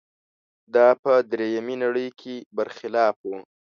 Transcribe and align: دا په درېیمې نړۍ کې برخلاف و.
دا 0.75 0.87
په 1.03 1.13
درېیمې 1.31 1.75
نړۍ 1.83 2.07
کې 2.19 2.35
برخلاف 2.57 3.15
و. 3.29 3.31